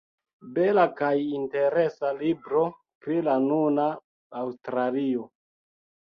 [0.53, 2.61] Bela kaj interesa libro
[3.07, 3.85] pri la nuna
[4.41, 5.27] Aŭstralio.